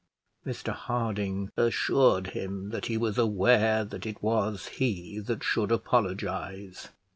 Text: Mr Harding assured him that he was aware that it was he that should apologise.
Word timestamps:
Mr 0.47 0.73
Harding 0.73 1.51
assured 1.55 2.31
him 2.31 2.71
that 2.71 2.87
he 2.87 2.97
was 2.97 3.19
aware 3.19 3.85
that 3.85 4.07
it 4.07 4.23
was 4.23 4.67
he 4.69 5.19
that 5.19 5.43
should 5.43 5.71
apologise. 5.71 6.89